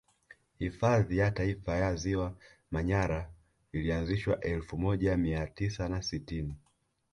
Hifadhi 0.59 1.17
ya 1.17 1.31
Taifa 1.31 1.75
ya 1.75 1.95
ziwa 1.95 2.35
Manyara 2.71 3.29
ilianzishwa 3.73 4.39
elfu 4.39 4.77
moja 4.77 5.17
mia 5.17 5.47
tisa 5.47 5.89
na 5.89 6.01
sitini 6.01 6.55